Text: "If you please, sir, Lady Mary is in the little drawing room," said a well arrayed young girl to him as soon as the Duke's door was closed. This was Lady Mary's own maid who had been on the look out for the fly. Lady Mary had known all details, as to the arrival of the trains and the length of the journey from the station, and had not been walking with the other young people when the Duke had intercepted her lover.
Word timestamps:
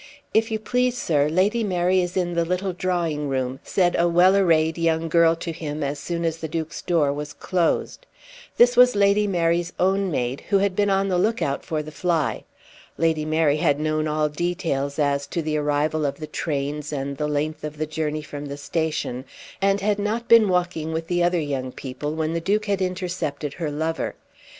"If 0.33 0.49
you 0.49 0.57
please, 0.57 0.97
sir, 0.97 1.29
Lady 1.29 1.63
Mary 1.63 2.01
is 2.01 2.17
in 2.17 2.33
the 2.33 2.43
little 2.43 2.73
drawing 2.73 3.29
room," 3.29 3.59
said 3.63 3.95
a 3.95 4.07
well 4.07 4.35
arrayed 4.35 4.75
young 4.79 5.07
girl 5.07 5.35
to 5.35 5.51
him 5.51 5.83
as 5.83 5.99
soon 5.99 6.25
as 6.25 6.37
the 6.37 6.47
Duke's 6.47 6.81
door 6.81 7.13
was 7.13 7.33
closed. 7.33 8.07
This 8.57 8.75
was 8.75 8.95
Lady 8.95 9.27
Mary's 9.27 9.73
own 9.79 10.09
maid 10.09 10.41
who 10.49 10.57
had 10.57 10.75
been 10.75 10.89
on 10.89 11.07
the 11.07 11.19
look 11.19 11.43
out 11.43 11.63
for 11.63 11.83
the 11.83 11.91
fly. 11.91 12.45
Lady 12.97 13.25
Mary 13.25 13.57
had 13.57 13.79
known 13.79 14.07
all 14.07 14.27
details, 14.27 14.97
as 14.97 15.27
to 15.27 15.43
the 15.43 15.55
arrival 15.57 16.03
of 16.03 16.17
the 16.19 16.25
trains 16.25 16.91
and 16.91 17.17
the 17.17 17.27
length 17.27 17.63
of 17.63 17.77
the 17.77 17.85
journey 17.85 18.23
from 18.23 18.47
the 18.47 18.57
station, 18.57 19.23
and 19.61 19.81
had 19.81 19.99
not 19.99 20.27
been 20.27 20.49
walking 20.49 20.91
with 20.91 21.05
the 21.09 21.21
other 21.21 21.39
young 21.39 21.71
people 21.71 22.15
when 22.15 22.33
the 22.33 22.41
Duke 22.41 22.65
had 22.65 22.81
intercepted 22.81 23.53
her 23.53 23.69
lover. 23.69 24.15